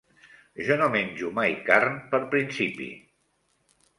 [0.67, 2.87] Jo no menjo mai carn per principi.